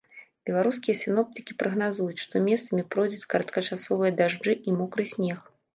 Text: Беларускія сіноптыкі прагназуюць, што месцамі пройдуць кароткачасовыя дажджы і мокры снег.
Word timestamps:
Беларускія 0.49 0.95
сіноптыкі 1.01 1.57
прагназуюць, 1.61 2.23
што 2.25 2.43
месцамі 2.49 2.89
пройдуць 2.97 3.29
кароткачасовыя 3.35 4.19
дажджы 4.25 4.59
і 4.67 4.81
мокры 4.83 5.03
снег. 5.17 5.39